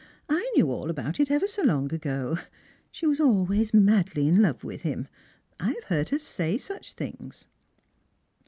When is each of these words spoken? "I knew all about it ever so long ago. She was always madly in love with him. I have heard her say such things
"I 0.29 0.51
knew 0.55 0.71
all 0.71 0.89
about 0.89 1.19
it 1.19 1.29
ever 1.29 1.45
so 1.45 1.61
long 1.61 1.93
ago. 1.93 2.39
She 2.89 3.05
was 3.05 3.19
always 3.19 3.71
madly 3.71 4.27
in 4.27 4.41
love 4.41 4.63
with 4.63 4.81
him. 4.81 5.07
I 5.59 5.73
have 5.73 5.83
heard 5.89 6.09
her 6.09 6.17
say 6.17 6.57
such 6.57 6.93
things 6.93 7.47